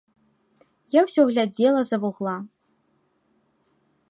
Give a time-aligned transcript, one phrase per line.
[0.99, 2.35] Я ўсё глядзела з-за вугла.